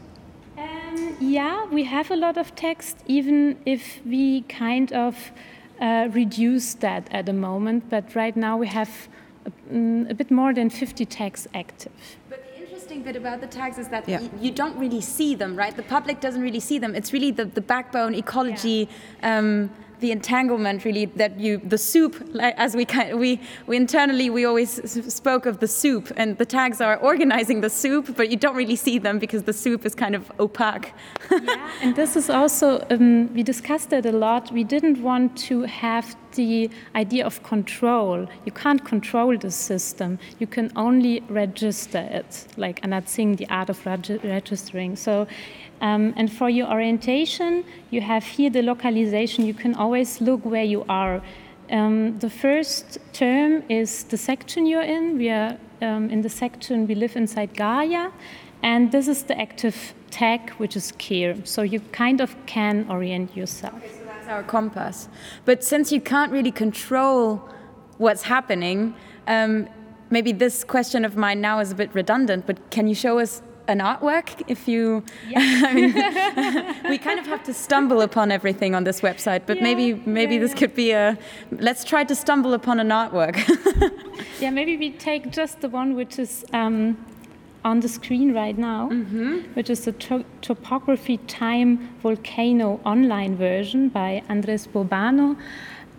Yeah, 1.20 1.66
we 1.66 1.84
have 1.84 2.10
a 2.10 2.16
lot 2.16 2.36
of 2.36 2.54
text, 2.54 2.98
even 3.06 3.58
if 3.66 4.00
we 4.06 4.42
kind 4.42 4.92
of 4.92 5.32
uh, 5.80 6.08
reduce 6.12 6.74
that 6.74 7.08
at 7.10 7.26
the 7.26 7.32
moment. 7.32 7.90
But 7.90 8.14
right 8.14 8.36
now, 8.36 8.56
we 8.56 8.68
have 8.68 9.08
a, 9.44 9.50
mm, 9.72 10.08
a 10.10 10.14
bit 10.14 10.30
more 10.30 10.54
than 10.54 10.70
50 10.70 11.04
tags 11.06 11.48
active 11.54 11.92
But 12.28 12.44
the 12.44 12.62
interesting 12.62 13.02
bit 13.02 13.16
about 13.16 13.40
the 13.40 13.46
tags 13.46 13.78
is 13.78 13.88
that 13.88 14.08
yeah. 14.08 14.20
you 14.40 14.52
don't 14.52 14.76
really 14.78 15.00
see 15.00 15.34
them, 15.34 15.56
right? 15.56 15.74
The 15.74 15.82
public 15.82 16.20
doesn't 16.20 16.42
really 16.42 16.60
see 16.60 16.78
them. 16.78 16.94
It's 16.94 17.12
really 17.12 17.32
the, 17.32 17.46
the 17.46 17.60
backbone 17.60 18.14
ecology. 18.14 18.88
Yeah. 19.22 19.38
Um, 19.38 19.70
the 20.00 20.12
entanglement 20.12 20.84
really 20.84 21.06
that 21.06 21.38
you 21.38 21.58
the 21.58 21.78
soup 21.78 22.14
as 22.40 22.76
we 22.76 22.86
we 23.14 23.40
we 23.66 23.76
internally 23.76 24.30
we 24.30 24.44
always 24.44 24.72
spoke 25.12 25.46
of 25.46 25.60
the 25.60 25.68
soup 25.68 26.12
and 26.16 26.38
the 26.38 26.46
tags 26.46 26.80
are 26.80 26.96
organizing 26.98 27.60
the 27.60 27.70
soup 27.70 28.16
but 28.16 28.30
you 28.30 28.36
don't 28.36 28.56
really 28.56 28.76
see 28.76 28.98
them 28.98 29.18
because 29.18 29.42
the 29.44 29.52
soup 29.52 29.84
is 29.84 29.94
kind 29.94 30.14
of 30.14 30.30
opaque. 30.40 30.92
Yeah 31.30 31.68
and 31.82 31.96
this 31.96 32.16
is 32.16 32.30
also 32.30 32.84
um, 32.90 33.32
we 33.34 33.42
discussed 33.42 33.92
it 33.92 34.06
a 34.06 34.12
lot. 34.12 34.52
We 34.52 34.64
didn't 34.64 35.02
want 35.02 35.36
to 35.48 35.62
have 35.62 36.16
the 36.32 36.70
idea 36.94 37.24
of 37.24 37.42
control. 37.42 38.26
You 38.44 38.52
can't 38.52 38.84
control 38.84 39.36
the 39.36 39.50
system. 39.50 40.18
You 40.38 40.46
can 40.46 40.70
only 40.76 41.22
register 41.28 41.98
it. 41.98 42.46
Like 42.56 42.80
Anna 42.82 43.02
Tsing 43.02 43.36
the 43.36 43.48
art 43.48 43.70
of 43.70 43.84
reg 43.86 44.20
registering. 44.24 44.96
So 44.96 45.26
um, 45.80 46.12
and 46.16 46.32
for 46.32 46.50
your 46.50 46.68
orientation, 46.68 47.64
you 47.90 48.00
have 48.00 48.24
here 48.24 48.50
the 48.50 48.62
localization. 48.62 49.46
You 49.46 49.54
can 49.54 49.74
always 49.74 50.20
look 50.20 50.44
where 50.44 50.64
you 50.64 50.84
are. 50.88 51.22
Um, 51.70 52.18
the 52.18 52.30
first 52.30 52.98
term 53.12 53.62
is 53.68 54.04
the 54.04 54.16
section 54.16 54.66
you're 54.66 54.82
in. 54.82 55.18
We 55.18 55.30
are 55.30 55.58
um, 55.82 56.10
in 56.10 56.22
the 56.22 56.28
section 56.28 56.86
we 56.86 56.94
live 56.94 57.14
inside 57.16 57.54
Gaia, 57.54 58.10
and 58.62 58.90
this 58.90 59.06
is 59.06 59.22
the 59.24 59.38
active 59.38 59.94
tag, 60.10 60.50
which 60.52 60.76
is 60.76 60.92
Keir. 60.98 61.36
So 61.44 61.62
you 61.62 61.80
kind 61.92 62.20
of 62.20 62.34
can 62.46 62.86
orient 62.88 63.36
yourself. 63.36 63.76
Okay, 63.76 63.92
so 63.98 64.04
that's 64.04 64.28
our 64.28 64.42
compass. 64.42 65.08
But 65.44 65.62
since 65.62 65.92
you 65.92 66.00
can't 66.00 66.32
really 66.32 66.50
control 66.50 67.48
what's 67.98 68.22
happening, 68.22 68.94
um, 69.26 69.68
maybe 70.10 70.32
this 70.32 70.64
question 70.64 71.04
of 71.04 71.16
mine 71.16 71.40
now 71.40 71.60
is 71.60 71.70
a 71.70 71.74
bit 71.74 71.94
redundant, 71.94 72.46
but 72.46 72.70
can 72.70 72.88
you 72.88 72.94
show 72.94 73.18
us 73.18 73.42
an 73.68 73.78
artwork 73.78 74.42
if 74.48 74.66
you 74.66 75.04
yeah. 75.28 75.38
I 75.66 75.74
mean, 75.74 75.92
we 76.90 76.98
kind 76.98 77.20
of 77.20 77.26
have 77.26 77.44
to 77.44 77.54
stumble 77.54 78.00
upon 78.00 78.32
everything 78.32 78.74
on 78.74 78.84
this 78.84 79.00
website 79.02 79.42
but 79.46 79.58
yeah. 79.58 79.62
maybe 79.62 79.94
maybe 80.06 80.34
yeah, 80.34 80.40
this 80.40 80.54
could 80.54 80.74
be 80.74 80.90
a 80.92 81.18
let's 81.52 81.84
try 81.84 82.02
to 82.04 82.14
stumble 82.14 82.54
upon 82.54 82.80
an 82.80 82.88
artwork 82.88 83.36
yeah 84.40 84.50
maybe 84.50 84.76
we 84.76 84.90
take 84.90 85.30
just 85.30 85.60
the 85.60 85.68
one 85.68 85.94
which 85.94 86.18
is 86.18 86.44
um, 86.54 86.96
on 87.64 87.80
the 87.80 87.88
screen 87.88 88.32
right 88.32 88.58
now 88.58 88.88
mm 88.88 89.06
-hmm. 89.10 89.56
which 89.56 89.70
is 89.70 89.80
the 89.80 89.92
to 89.92 90.24
topography 90.40 91.18
time 91.26 91.78
volcano 92.02 92.80
online 92.84 93.36
version 93.36 93.88
by 93.88 94.22
Andrés 94.28 94.66
Burbano 94.72 95.36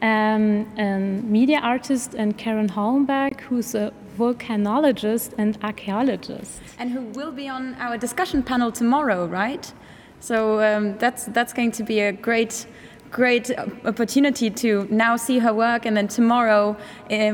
um, 0.01 0.67
a 0.77 0.99
media 0.99 1.59
artist 1.59 2.13
and 2.15 2.37
Karen 2.37 2.69
Holmberg, 2.69 3.39
who's 3.41 3.75
a 3.75 3.91
volcanologist 4.17 5.33
and 5.37 5.57
archaeologist. 5.63 6.61
And 6.77 6.91
who 6.91 7.01
will 7.01 7.31
be 7.31 7.47
on 7.47 7.75
our 7.75 7.97
discussion 7.97 8.43
panel 8.43 8.71
tomorrow, 8.71 9.25
right? 9.25 9.71
So 10.19 10.61
um, 10.61 10.97
that's, 10.97 11.25
that's 11.25 11.53
going 11.53 11.71
to 11.71 11.83
be 11.83 11.99
a 12.01 12.11
great 12.11 12.65
great 13.11 13.49
opportunity 13.85 14.51
to 14.51 14.87
now 14.91 15.15
see 15.15 15.39
her 15.39 15.51
work 15.51 15.83
and 15.83 15.97
then 15.97 16.07
tomorrow 16.07 16.77
uh, 17.09 17.31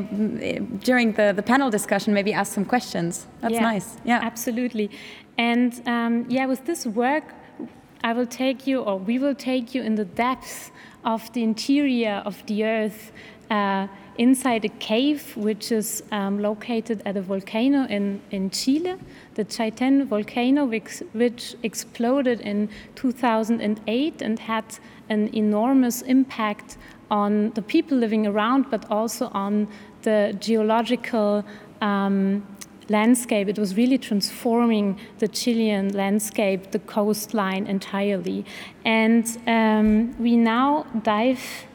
during 0.79 1.11
the, 1.13 1.33
the 1.35 1.43
panel 1.43 1.69
discussion 1.69 2.13
maybe 2.13 2.31
ask 2.31 2.53
some 2.53 2.63
questions 2.63 3.27
that's 3.41 3.55
yeah, 3.55 3.59
nice 3.59 3.97
yeah 4.05 4.19
absolutely 4.23 4.89
and 5.37 5.85
um, 5.85 6.25
yeah 6.29 6.45
with 6.45 6.65
this 6.65 6.85
work 6.85 7.33
i 8.05 8.13
will 8.13 8.31
take 8.43 8.59
you 8.69 8.77
or 8.87 8.97
we 8.97 9.15
will 9.19 9.35
take 9.35 9.75
you 9.75 9.81
in 9.83 9.95
the 9.95 10.05
depths 10.05 10.71
of 11.03 11.21
the 11.33 11.43
interior 11.43 12.21
of 12.25 12.35
the 12.45 12.63
earth 12.63 13.11
uh, 13.51 13.87
inside 14.17 14.63
a 14.65 14.69
cave 14.79 15.35
which 15.35 15.71
is 15.71 16.03
um, 16.11 16.41
located 16.41 17.01
at 17.05 17.17
a 17.17 17.21
volcano 17.21 17.85
in, 17.87 18.21
in 18.31 18.49
Chile, 18.49 18.95
the 19.35 19.43
Chaitén 19.43 20.05
volcano, 20.05 20.65
which, 20.65 21.03
which 21.13 21.55
exploded 21.63 22.41
in 22.41 22.69
2008 22.95 24.21
and 24.21 24.39
had 24.39 24.65
an 25.09 25.29
enormous 25.35 26.01
impact 26.03 26.77
on 27.11 27.51
the 27.51 27.61
people 27.61 27.97
living 27.97 28.25
around, 28.25 28.69
but 28.71 28.89
also 28.89 29.27
on 29.33 29.67
the 30.03 30.35
geological 30.39 31.43
um, 31.81 32.45
landscape. 32.89 33.47
It 33.47 33.57
was 33.57 33.75
really 33.75 33.97
transforming 33.97 34.99
the 35.19 35.27
Chilean 35.27 35.93
landscape, 35.93 36.71
the 36.71 36.79
coastline 36.79 37.67
entirely. 37.67 38.45
And 38.83 39.25
um, 39.47 40.15
we 40.21 40.35
now 40.35 40.85
dive 41.03 41.65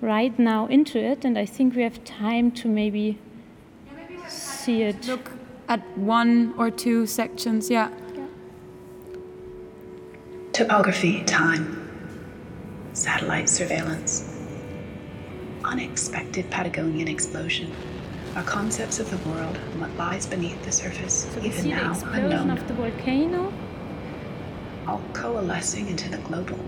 right 0.00 0.38
now 0.38 0.66
into 0.66 0.98
it, 0.98 1.24
and 1.24 1.38
I 1.38 1.46
think 1.46 1.74
we 1.74 1.82
have 1.82 2.02
time 2.04 2.50
to 2.52 2.68
maybe, 2.68 3.18
yeah, 3.86 3.92
maybe 3.96 4.22
see 4.28 4.82
it. 4.82 5.06
Look 5.06 5.30
at 5.68 5.80
one 5.96 6.54
or 6.58 6.70
two 6.70 7.06
sections, 7.06 7.70
yeah. 7.70 7.88
yeah. 8.14 8.26
Topography, 10.52 11.24
time, 11.24 11.88
satellite 12.92 13.48
surveillance, 13.48 14.30
unexpected 15.64 16.50
Patagonian 16.50 17.08
explosion 17.08 17.72
are 18.36 18.42
concepts 18.42 18.98
of 18.98 19.08
the 19.10 19.28
world 19.28 19.56
and 19.56 19.80
what 19.80 19.94
lies 19.96 20.26
beneath 20.26 20.60
the 20.64 20.72
surface, 20.72 21.26
so 21.32 21.40
even 21.42 21.70
now 21.70 21.92
unknown. 22.06 22.50
of 22.50 22.66
the 22.66 22.74
volcano, 22.74 23.52
all 24.86 25.00
coalescing 25.12 25.88
into 25.88 26.08
the 26.08 26.18
global, 26.18 26.58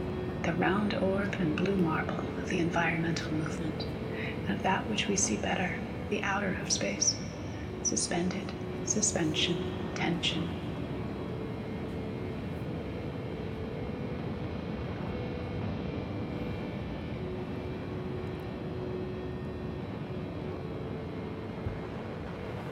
the 0.43 0.53
round 0.55 0.95
orb 0.95 1.35
and 1.41 1.57
blue 1.57 1.75
marble 1.77 2.21
of 2.39 2.49
the 2.49 2.59
environmental 2.61 3.33
movement, 3.33 3.85
and 4.47 4.57
of 4.57 4.63
that 4.63 4.89
which 4.89 5.09
we 5.09 5.17
see 5.17 5.37
better, 5.37 5.75
the 6.09 6.23
outer 6.23 6.57
of 6.63 6.71
space, 6.71 7.17
suspended, 7.83 8.53
suspension, 8.85 9.57
tension, 9.95 10.49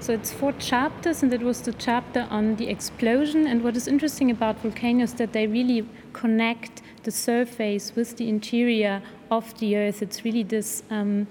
So 0.04 0.12
it's 0.12 0.30
four 0.30 0.52
chapters, 0.58 1.22
and 1.22 1.32
it 1.32 1.40
was 1.40 1.62
the 1.62 1.72
chapter 1.72 2.26
on 2.28 2.56
the 2.56 2.68
explosion. 2.68 3.46
And 3.46 3.64
what 3.64 3.74
is 3.74 3.88
interesting 3.88 4.30
about 4.30 4.58
volcanoes 4.58 5.12
is 5.12 5.14
that 5.14 5.32
they 5.32 5.46
really 5.46 5.88
connect 6.12 6.82
the 7.04 7.10
surface 7.10 7.96
with 7.96 8.18
the 8.18 8.28
interior 8.28 9.00
of 9.30 9.58
the 9.60 9.78
earth. 9.78 10.02
It's 10.02 10.22
really 10.22 10.42
this, 10.42 10.82
um, 10.90 11.26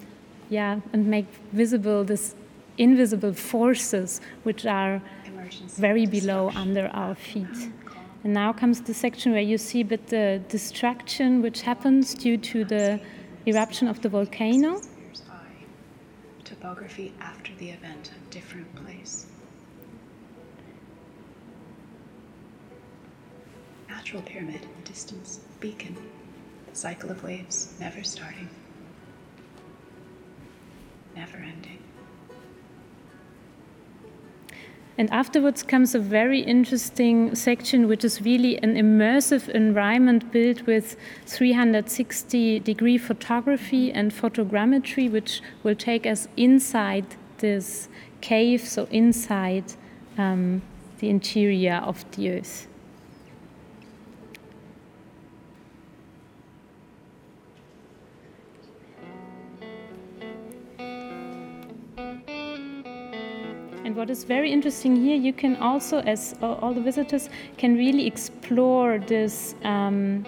yeah, 0.50 0.80
and 0.92 1.06
make 1.06 1.28
visible 1.52 2.04
this 2.04 2.34
invisible 2.80 3.34
forces 3.34 4.22
which 4.42 4.66
are 4.66 5.04
very 5.78 6.08
below 6.08 6.50
under 6.56 6.88
our 6.96 7.14
feet. 7.14 7.70
And 8.24 8.34
now 8.34 8.54
comes 8.54 8.82
the 8.82 8.96
section 8.96 9.34
where 9.34 9.42
you 9.42 9.60
see 9.60 9.82
a 9.82 9.86
bit 9.86 10.08
the 10.08 10.42
destruction 10.50 11.44
which 11.44 11.62
happens 11.62 12.16
due 12.16 12.38
to 12.38 12.66
the 12.66 13.00
eruption 13.46 13.88
of 13.88 14.02
the 14.02 14.10
volcano. 14.10 14.82
Topography 16.64 17.14
after 17.20 17.54
the 17.56 17.72
event, 17.72 18.10
a 18.16 18.34
different 18.34 18.74
place. 18.74 19.26
Natural 23.90 24.22
pyramid, 24.22 24.62
in 24.62 24.70
the 24.82 24.88
distance, 24.88 25.42
beacon, 25.60 25.98
the 26.70 26.74
cycle 26.74 27.12
of 27.12 27.22
waves, 27.22 27.74
never 27.82 28.02
starting, 28.02 28.48
never 31.14 31.36
ending. 31.36 31.83
And 34.98 35.12
afterwards 35.12 35.64
comes 35.64 35.96
a 35.96 36.00
very 36.00 36.42
interesting 36.42 37.34
section, 37.34 37.88
which 37.88 38.06
is 38.06 38.22
really 38.22 38.58
an 38.62 38.76
immersive 38.76 39.50
environment 39.50 40.32
built 40.32 40.68
with 40.68 40.96
360 41.26 42.60
degree 42.60 43.00
photography 43.00 43.92
and 43.92 44.12
photogrammetry, 44.12 45.12
which 45.12 45.42
will 45.64 45.76
take 45.76 46.06
us 46.06 46.28
inside 46.38 47.06
this 47.40 47.90
cave, 48.22 48.62
so 48.62 48.88
inside 48.92 49.74
um, 50.18 50.62
the 51.00 51.10
interior 51.10 51.82
of 51.84 52.06
the 52.12 52.30
earth. 52.30 52.68
Is 64.14 64.24
very 64.24 64.52
interesting 64.52 64.96
here, 64.96 65.16
you 65.16 65.34
can 65.34 65.56
also, 65.56 65.98
as 66.02 66.36
all 66.42 66.72
the 66.74 66.82
visitors, 66.82 67.30
can 67.58 67.76
really 67.76 68.06
explore 68.06 69.00
this 69.00 69.56
um, 69.64 70.24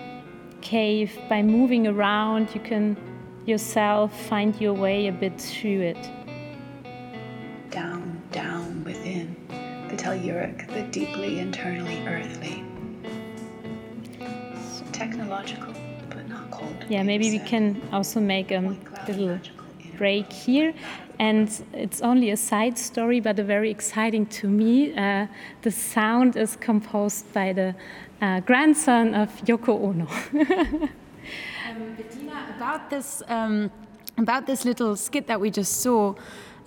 cave 0.62 1.12
by 1.30 1.44
moving 1.44 1.86
around. 1.86 2.50
You 2.56 2.62
can 2.62 2.98
yourself 3.46 4.10
find 4.27 4.60
your 4.60 4.74
way 4.74 5.08
a 5.08 5.12
bit 5.12 5.39
through 5.39 5.82
it. 5.82 6.01
Down, 7.70 8.20
down 8.32 8.84
within, 8.84 9.36
the 9.89 9.96
telluric, 9.96 10.68
the 10.74 10.84
deeply 11.00 11.39
internally 11.39 12.00
earthly. 12.08 12.63
Technological, 14.92 15.74
but 16.10 16.27
not 16.27 16.50
cold. 16.50 16.75
Yeah, 16.89 17.04
maybe 17.04 17.30
we 17.30 17.39
can 17.39 17.80
also 17.92 18.20
make 18.20 18.51
a 18.51 18.62
little 19.08 19.27
break 19.97 20.31
here 20.31 20.73
and 21.19 21.63
it's 21.73 22.01
only 22.01 22.29
a 22.31 22.37
side 22.37 22.77
story, 22.77 23.19
but 23.19 23.39
a 23.39 23.43
very 23.43 23.71
exciting 23.71 24.25
to 24.27 24.47
me. 24.47 24.95
Uh, 24.95 25.27
the 25.61 25.71
sound 25.71 26.35
is 26.35 26.55
composed 26.55 27.31
by 27.33 27.53
the 27.53 27.75
uh, 28.21 28.39
grandson 28.41 29.13
of 29.13 29.29
Yoko 29.45 29.81
Ono. 29.81 30.07
um, 31.69 31.95
Bettina, 31.95 32.53
about 32.55 32.89
this, 32.89 33.21
um, 33.27 33.71
about 34.17 34.45
this 34.45 34.65
little 34.65 34.95
skit 34.95 35.27
that 35.27 35.39
we 35.39 35.49
just 35.49 35.81
saw. 35.81 36.15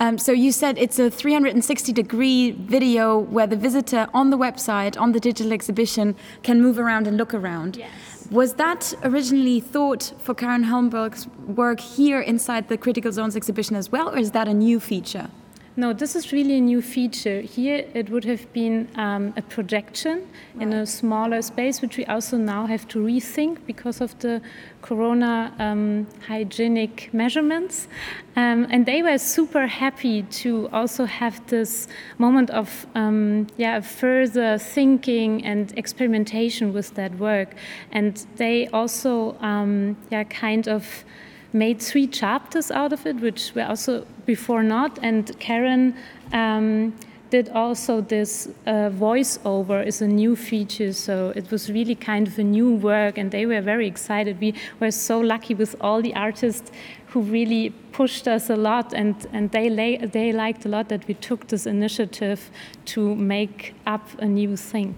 Um, 0.01 0.17
so 0.17 0.31
you 0.31 0.53
said 0.53 0.79
it's 0.79 0.99
a 0.99 1.11
360 1.11 1.93
degree 1.93 2.53
video 2.53 3.19
where 3.19 3.49
the 3.49 3.57
visitor 3.57 4.07
on 4.15 4.31
the 4.31 4.39
website, 4.39 4.99
on 4.99 5.13
the 5.13 5.21
digital 5.21 5.53
exhibition, 5.53 6.15
can 6.43 6.63
move 6.63 6.79
around 6.79 7.07
and 7.07 7.17
look 7.17 7.35
around. 7.35 7.77
Yes. 7.77 8.18
Was 8.31 8.55
that 8.55 8.93
originally 9.03 9.59
thought 9.59 10.13
for 10.19 10.35
Karen 10.35 10.65
Holmberg's 10.65 11.27
work 11.47 11.81
here 11.81 12.21
inside 12.21 12.69
the 12.69 12.77
Critical 12.77 13.11
Zones 13.11 13.35
exhibition 13.35 13.75
as 13.75 13.91
well, 13.91 14.11
or 14.11 14.19
is 14.19 14.33
that 14.33 14.47
a 14.47 14.53
new 14.53 14.79
feature? 14.79 15.31
No, 15.79 15.93
this 15.93 16.17
is 16.17 16.33
really 16.33 16.59
a 16.59 16.61
new 16.61 16.83
feature. 16.83 17.41
Here 17.41 17.87
it 17.95 18.11
would 18.11 18.25
have 18.25 18.53
been 18.53 18.89
um, 18.97 19.33
a 19.37 19.43
projection 19.43 20.27
right. 20.57 20.63
in 20.63 20.73
a 20.73 20.85
smaller 20.85 21.41
space, 21.41 21.81
which 21.81 21.97
we 21.97 22.05
also 22.07 22.37
now 22.37 22.67
have 22.67 22.89
to 22.89 22.99
rethink 22.99 23.59
because 23.65 24.01
of 24.01 24.19
the 24.19 24.43
corona 24.83 25.55
um, 25.61 26.09
hygienic 26.27 27.11
measurements. 27.15 27.87
Um, 28.35 28.67
and 28.71 28.87
they 28.87 29.05
were 29.05 29.19
super 29.19 29.69
happy 29.69 30.25
to 30.43 30.69
also 30.73 31.05
have 31.05 31.47
this 31.47 31.87
moment 32.19 32.51
of 32.51 32.89
um, 32.97 33.47
yeah, 33.57 33.79
further 33.81 34.59
thinking 34.59 35.45
and 35.45 35.73
experimentation 35.79 36.73
with 36.73 36.93
that 36.95 37.15
work. 37.21 37.55
And 37.93 38.17
they 38.35 38.67
also 38.73 39.39
um, 39.39 39.97
yeah, 40.11 40.25
kind 40.25 40.67
of 40.67 41.05
made 41.53 41.81
three 41.81 42.07
chapters 42.07 42.71
out 42.71 42.93
of 42.93 43.07
it, 43.07 43.17
which 43.21 43.53
were 43.55 43.65
also 43.65 44.07
before 44.27 44.63
not. 44.63 44.99
And 45.03 45.39
Karen 45.39 45.95
um, 46.33 46.95
did 47.31 47.49
also 47.51 48.01
this 48.01 48.49
uh, 48.67 48.91
voiceover 48.91 49.85
is 49.87 50.03
a 50.03 50.07
new 50.07 50.37
feature, 50.37 50.93
so 50.93 51.33
it 51.37 51.51
was 51.51 51.71
really 51.71 51.95
kind 51.95 52.27
of 52.27 52.39
a 52.39 52.45
new 52.45 52.75
work, 52.75 53.19
and 53.19 53.31
they 53.31 53.47
were 53.47 53.61
very 53.61 53.87
excited. 53.87 54.41
We 54.41 54.55
were 54.81 54.91
so 54.91 55.21
lucky 55.21 55.55
with 55.55 55.77
all 55.81 56.03
the 56.03 56.15
artists 56.15 56.71
who 57.09 57.21
really 57.21 57.71
pushed 57.93 58.29
us 58.29 58.51
a 58.51 58.57
lot, 58.57 58.93
and, 58.93 59.15
and 59.33 59.51
they, 59.51 59.97
they 59.97 60.33
liked 60.33 60.65
a 60.65 60.69
lot 60.69 60.89
that 60.89 61.07
we 61.09 61.15
took 61.15 61.49
this 61.49 61.67
initiative 61.67 62.51
to 62.87 63.15
make 63.15 63.75
up 63.87 64.09
a 64.19 64.27
new 64.27 64.57
thing. 64.57 64.95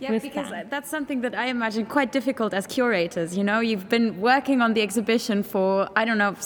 Yeah, 0.00 0.18
because 0.18 0.50
that. 0.50 0.70
that's 0.70 0.88
something 0.88 1.22
that 1.22 1.34
I 1.34 1.46
imagine 1.46 1.86
quite 1.86 2.12
difficult 2.12 2.54
as 2.54 2.66
curators. 2.66 3.36
You 3.36 3.44
know, 3.44 3.60
you've 3.60 3.88
been 3.88 4.20
working 4.20 4.62
on 4.62 4.74
the 4.74 4.82
exhibition 4.82 5.42
for, 5.42 5.88
I 5.96 6.04
don't 6.04 6.18
know, 6.18 6.36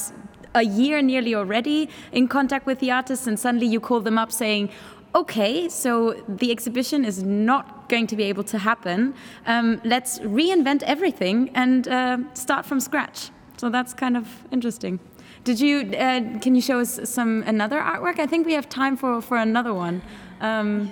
a 0.54 0.62
year 0.62 1.02
nearly 1.02 1.34
already 1.34 1.88
in 2.12 2.28
contact 2.28 2.66
with 2.66 2.78
the 2.80 2.90
artists, 2.90 3.26
and 3.26 3.38
suddenly 3.38 3.66
you 3.66 3.80
call 3.80 4.00
them 4.00 4.18
up 4.18 4.32
saying, 4.32 4.70
okay, 5.14 5.68
so 5.68 6.22
the 6.28 6.50
exhibition 6.50 7.04
is 7.04 7.22
not 7.22 7.88
going 7.88 8.06
to 8.06 8.16
be 8.16 8.24
able 8.24 8.44
to 8.44 8.58
happen. 8.58 9.14
Um, 9.46 9.80
let's 9.84 10.18
reinvent 10.20 10.82
everything 10.84 11.50
and 11.54 11.86
uh, 11.88 12.18
start 12.34 12.64
from 12.64 12.80
scratch. 12.80 13.30
So 13.58 13.68
that's 13.68 13.94
kind 13.94 14.16
of 14.16 14.26
interesting. 14.50 14.98
Did 15.44 15.60
you? 15.60 15.92
Uh, 15.96 16.38
can 16.40 16.54
you 16.54 16.60
show 16.60 16.80
us 16.80 17.00
some 17.04 17.42
another 17.46 17.78
artwork? 17.78 18.18
I 18.18 18.26
think 18.26 18.46
we 18.46 18.54
have 18.54 18.68
time 18.68 18.96
for 18.96 19.20
for 19.20 19.36
another 19.36 19.74
one. 19.74 20.02
Um, 20.40 20.90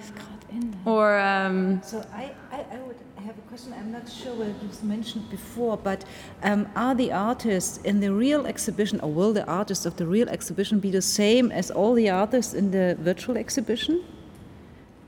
or 0.85 1.19
um, 1.19 1.81
so 1.83 2.05
I, 2.13 2.33
I, 2.53 2.65
I, 2.73 2.79
would 2.81 2.97
have 3.25 3.37
a 3.39 3.41
question. 3.43 3.73
I'm 3.73 3.93
not 3.93 4.09
sure 4.09 4.35
what 4.35 4.69
was 4.69 4.83
mentioned 4.83 5.31
before, 5.31 5.77
but 5.77 6.05
um, 6.43 6.69
are 6.75 6.95
the 6.95 7.13
artists 7.13 7.79
in 7.85 8.01
the 8.01 8.13
real 8.13 8.47
exhibition, 8.47 9.01
or 9.01 9.11
will 9.11 9.33
the 9.33 9.47
artists 9.47 9.87
of 9.87 9.97
the 9.97 10.07
real 10.07 10.29
exhibition 10.29 10.81
be 10.81 10.91
the 10.91 11.03
same 11.03 11.53
as 11.53 11.71
all 11.71 11.95
the 11.95 12.11
artists 12.11 12.55
in 12.55 12.71
the 12.71 12.97
virtual 13.01 13.37
exhibition? 13.37 14.05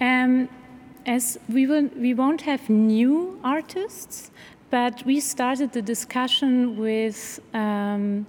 Um, 0.00 0.48
as 1.06 1.38
we 1.48 1.66
will, 1.66 1.88
we 1.96 2.14
won't 2.14 2.42
have 2.42 2.68
new 2.68 3.40
artists, 3.42 4.30
but 4.70 5.04
we 5.04 5.20
started 5.20 5.72
the 5.72 5.82
discussion 5.82 6.76
with 6.78 7.40
um, 7.54 8.26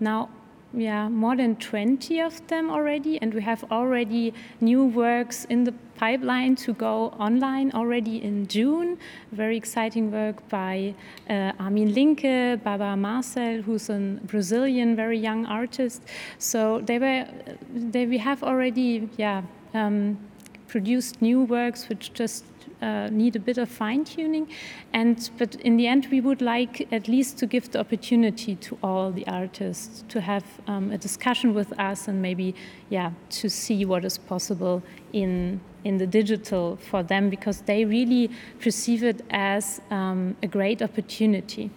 now 0.00 0.28
yeah, 0.76 1.08
more 1.08 1.36
than 1.36 1.56
20 1.56 2.20
of 2.20 2.46
them 2.48 2.70
already, 2.70 3.20
and 3.20 3.32
we 3.32 3.42
have 3.42 3.64
already 3.70 4.34
new 4.60 4.84
works 4.84 5.44
in 5.46 5.64
the 5.64 5.72
pipeline 5.96 6.56
to 6.56 6.72
go 6.72 7.08
online 7.18 7.70
already 7.72 8.22
in 8.22 8.46
June. 8.46 8.98
Very 9.32 9.56
exciting 9.56 10.10
work 10.10 10.48
by 10.48 10.94
uh, 11.30 11.52
Armin 11.58 11.94
Linke, 11.94 12.62
Barbara 12.62 12.96
Marcel, 12.96 13.62
who's 13.62 13.88
a 13.88 14.18
Brazilian 14.24 14.96
very 14.96 15.18
young 15.18 15.46
artist. 15.46 16.02
So 16.38 16.80
they 16.80 16.98
were, 16.98 17.26
they, 17.72 18.06
we 18.06 18.18
have 18.18 18.42
already, 18.42 19.08
yeah, 19.16 19.42
um, 19.74 20.18
produced 20.66 21.22
new 21.22 21.42
works 21.42 21.88
which 21.88 22.12
just 22.14 22.44
uh, 22.82 23.08
need 23.10 23.36
a 23.36 23.40
bit 23.40 23.58
of 23.58 23.68
fine 23.68 24.04
tuning. 24.04 24.48
And 24.92 25.30
but 25.38 25.54
in 25.56 25.76
the 25.76 25.86
end, 25.86 26.08
we 26.10 26.20
would 26.20 26.42
like 26.42 26.92
at 26.92 27.08
least 27.08 27.38
to 27.38 27.46
give 27.46 27.70
the 27.70 27.80
opportunity 27.80 28.56
to 28.56 28.78
all 28.82 29.10
the 29.10 29.26
artists 29.26 30.04
to 30.08 30.20
have 30.20 30.44
um, 30.66 30.90
a 30.90 30.98
discussion 30.98 31.54
with 31.54 31.78
us 31.78 32.08
and 32.08 32.20
maybe 32.20 32.54
yeah 32.90 33.10
to 33.30 33.48
see 33.48 33.84
what 33.84 34.04
is 34.04 34.18
possible 34.18 34.82
in 35.12 35.60
in 35.84 35.98
the 35.98 36.06
digital 36.06 36.76
for 36.76 37.02
them 37.02 37.30
because 37.30 37.60
they 37.62 37.84
really 37.84 38.30
perceive 38.60 39.04
it 39.04 39.22
as 39.30 39.80
um, 39.90 40.36
a 40.42 40.46
great 40.46 40.82
opportunity. 40.82 41.70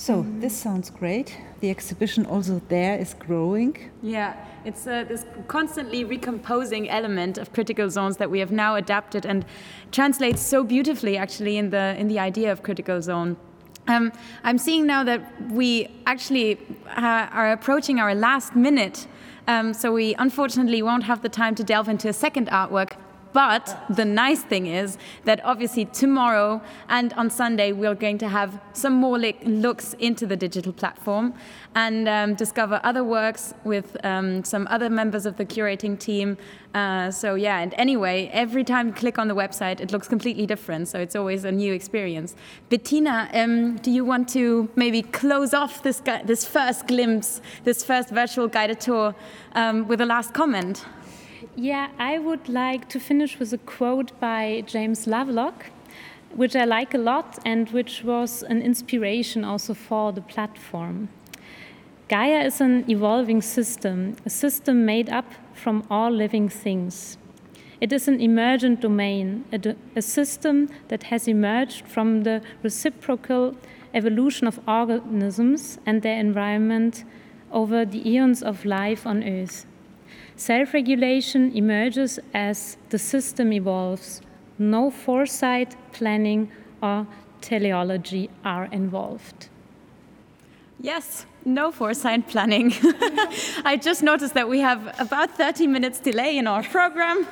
So 0.00 0.24
this 0.38 0.56
sounds 0.56 0.88
great. 0.88 1.36
The 1.60 1.68
exhibition 1.68 2.24
also 2.24 2.62
there 2.70 2.96
is 2.96 3.12
growing. 3.12 3.76
Yeah, 4.00 4.34
it's 4.64 4.86
uh, 4.86 5.04
this 5.04 5.26
constantly 5.46 6.04
recomposing 6.04 6.88
element 6.88 7.36
of 7.36 7.52
critical 7.52 7.90
zones 7.90 8.16
that 8.16 8.30
we 8.30 8.38
have 8.38 8.50
now 8.50 8.76
adapted 8.76 9.26
and 9.26 9.44
translates 9.92 10.40
so 10.40 10.64
beautifully, 10.64 11.18
actually, 11.18 11.58
in 11.58 11.68
the 11.68 11.94
in 11.98 12.08
the 12.08 12.18
idea 12.18 12.50
of 12.50 12.62
critical 12.62 13.02
zone. 13.02 13.36
Um, 13.88 14.10
I'm 14.42 14.56
seeing 14.56 14.86
now 14.86 15.04
that 15.04 15.20
we 15.50 15.88
actually 16.06 16.56
uh, 16.96 17.28
are 17.30 17.52
approaching 17.52 18.00
our 18.00 18.14
last 18.14 18.56
minute, 18.56 19.06
um, 19.48 19.74
so 19.74 19.92
we 19.92 20.14
unfortunately 20.14 20.80
won't 20.80 21.04
have 21.04 21.20
the 21.20 21.28
time 21.28 21.54
to 21.56 21.62
delve 21.62 21.90
into 21.90 22.08
a 22.08 22.14
second 22.14 22.48
artwork. 22.48 22.92
But 23.32 23.84
the 23.88 24.04
nice 24.04 24.42
thing 24.42 24.66
is 24.66 24.98
that 25.24 25.40
obviously 25.44 25.84
tomorrow 25.84 26.60
and 26.88 27.12
on 27.14 27.30
Sunday 27.30 27.72
we're 27.72 27.94
going 27.94 28.18
to 28.18 28.28
have 28.28 28.60
some 28.72 28.94
more 28.94 29.18
looks 29.18 29.94
into 29.94 30.26
the 30.26 30.36
digital 30.36 30.72
platform 30.72 31.34
and 31.74 32.08
um, 32.08 32.34
discover 32.34 32.80
other 32.82 33.04
works 33.04 33.54
with 33.64 33.96
um, 34.04 34.42
some 34.44 34.66
other 34.70 34.90
members 34.90 35.26
of 35.26 35.36
the 35.36 35.44
curating 35.44 35.98
team. 35.98 36.36
Uh, 36.74 37.10
so 37.10 37.34
yeah, 37.34 37.58
and 37.58 37.74
anyway, 37.76 38.30
every 38.32 38.64
time 38.64 38.88
you 38.88 38.92
click 38.92 39.18
on 39.18 39.28
the 39.28 39.34
website, 39.34 39.80
it 39.80 39.92
looks 39.92 40.08
completely 40.08 40.46
different. 40.46 40.88
So 40.88 40.98
it's 40.98 41.16
always 41.16 41.44
a 41.44 41.52
new 41.52 41.72
experience. 41.72 42.34
Bettina, 42.68 43.28
um, 43.32 43.76
do 43.76 43.90
you 43.90 44.04
want 44.04 44.28
to 44.30 44.68
maybe 44.76 45.02
close 45.02 45.52
off 45.52 45.82
this 45.82 46.00
this 46.24 46.44
first 46.44 46.86
glimpse, 46.86 47.40
this 47.64 47.84
first 47.84 48.10
virtual 48.10 48.48
guided 48.48 48.80
tour, 48.80 49.14
um, 49.54 49.86
with 49.88 50.00
a 50.00 50.06
last 50.06 50.32
comment? 50.32 50.84
Yeah, 51.56 51.88
I 51.98 52.18
would 52.18 52.48
like 52.48 52.88
to 52.90 53.00
finish 53.00 53.40
with 53.40 53.52
a 53.52 53.58
quote 53.58 54.18
by 54.20 54.62
James 54.66 55.08
Lovelock, 55.08 55.66
which 56.34 56.54
I 56.54 56.64
like 56.64 56.94
a 56.94 56.98
lot 56.98 57.40
and 57.44 57.68
which 57.70 58.04
was 58.04 58.44
an 58.44 58.62
inspiration 58.62 59.44
also 59.44 59.74
for 59.74 60.12
the 60.12 60.20
platform. 60.20 61.08
Gaia 62.08 62.44
is 62.44 62.60
an 62.60 62.88
evolving 62.88 63.42
system, 63.42 64.14
a 64.24 64.30
system 64.30 64.86
made 64.86 65.10
up 65.10 65.26
from 65.52 65.84
all 65.90 66.10
living 66.10 66.48
things. 66.48 67.18
It 67.80 67.92
is 67.92 68.06
an 68.06 68.20
emergent 68.20 68.80
domain, 68.80 69.44
a, 69.52 69.74
a, 69.96 70.02
system 70.02 70.68
that 70.88 71.04
has 71.04 71.26
emerged 71.26 71.86
from 71.86 72.22
the 72.22 72.42
reciprocal 72.62 73.56
evolution 73.92 74.46
of 74.46 74.60
organisms 74.68 75.78
and 75.84 76.02
their 76.02 76.18
environment 76.18 77.04
over 77.50 77.84
the 77.84 78.08
eons 78.08 78.42
of 78.42 78.64
life 78.64 79.06
on 79.06 79.24
Earth. 79.24 79.66
Self 80.40 80.72
regulation 80.72 81.54
emerges 81.54 82.18
as 82.32 82.78
the 82.88 82.98
system 82.98 83.52
evolves. 83.52 84.22
No 84.58 84.90
foresight, 84.90 85.76
planning, 85.92 86.50
or 86.82 87.06
teleology 87.42 88.30
are 88.42 88.64
involved. 88.72 89.50
Yes, 90.80 91.26
no 91.44 91.70
foresight 91.70 92.26
planning. 92.26 92.72
I 93.66 93.78
just 93.78 94.02
noticed 94.02 94.32
that 94.32 94.48
we 94.48 94.60
have 94.60 94.98
about 94.98 95.36
30 95.36 95.66
minutes 95.66 96.00
delay 96.00 96.38
in 96.38 96.46
our 96.46 96.62
program 96.62 97.26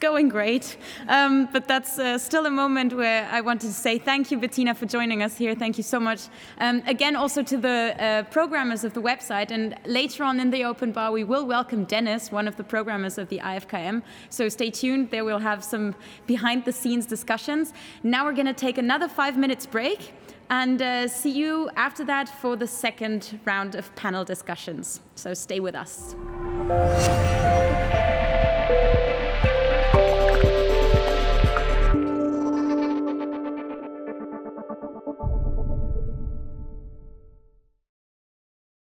going 0.00 0.28
great. 0.28 0.76
Um, 1.08 1.48
but 1.52 1.68
that's 1.68 1.98
uh, 1.98 2.18
still 2.18 2.46
a 2.46 2.50
moment 2.50 2.94
where 2.94 3.28
I 3.30 3.40
wanted 3.42 3.68
to 3.68 3.72
say 3.72 3.98
thank 3.98 4.30
you, 4.30 4.38
Bettina, 4.38 4.74
for 4.74 4.86
joining 4.86 5.22
us 5.22 5.36
here. 5.36 5.54
Thank 5.54 5.76
you 5.76 5.84
so 5.84 6.00
much. 6.00 6.22
Um, 6.58 6.82
again, 6.86 7.14
also 7.14 7.42
to 7.42 7.56
the 7.56 7.94
uh, 7.98 8.22
programmers 8.24 8.82
of 8.82 8.94
the 8.94 9.02
website. 9.02 9.50
And 9.50 9.76
later 9.84 10.24
on 10.24 10.40
in 10.40 10.50
the 10.50 10.64
open 10.64 10.92
bar, 10.92 11.12
we 11.12 11.24
will 11.24 11.46
welcome 11.46 11.84
Dennis, 11.84 12.32
one 12.32 12.48
of 12.48 12.56
the 12.56 12.64
programmers 12.64 13.18
of 13.18 13.28
the 13.28 13.38
IFKM. 13.38 14.02
So 14.30 14.48
stay 14.48 14.70
tuned. 14.70 15.10
There 15.10 15.24
we'll 15.24 15.38
have 15.38 15.62
some 15.62 15.94
behind 16.26 16.64
the 16.64 16.72
scenes 16.72 17.06
discussions. 17.06 17.72
Now 18.02 18.24
we're 18.24 18.32
going 18.32 18.46
to 18.46 18.54
take 18.54 18.78
another 18.78 19.08
five 19.08 19.36
minutes 19.36 19.66
break 19.66 20.14
and 20.48 20.82
uh, 20.82 21.06
see 21.06 21.30
you 21.30 21.70
after 21.76 22.04
that 22.04 22.28
for 22.28 22.56
the 22.56 22.66
second 22.66 23.38
round 23.44 23.76
of 23.76 23.94
panel 23.94 24.24
discussions. 24.24 25.00
So 25.14 25.32
stay 25.34 25.60
with 25.60 25.76
us. 25.76 26.16